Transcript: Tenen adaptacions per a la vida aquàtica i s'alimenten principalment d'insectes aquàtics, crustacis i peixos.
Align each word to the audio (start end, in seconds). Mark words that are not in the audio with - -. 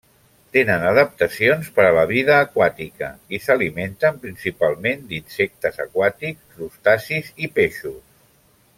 Tenen 0.55 0.85
adaptacions 0.91 1.67
per 1.75 1.85
a 1.89 1.91
la 1.97 2.05
vida 2.11 2.37
aquàtica 2.45 3.11
i 3.37 3.41
s'alimenten 3.45 4.19
principalment 4.25 5.07
d'insectes 5.13 5.81
aquàtics, 5.89 6.45
crustacis 6.57 7.33
i 7.47 7.53
peixos. 7.61 8.03